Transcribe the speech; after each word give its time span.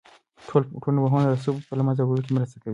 ټولنپوهنه 0.81 1.27
د 1.29 1.33
تعصب 1.35 1.55
په 1.67 1.73
له 1.79 1.83
منځه 1.87 2.03
وړلو 2.03 2.23
کې 2.25 2.31
مرسته 2.37 2.55
کوي. 2.61 2.69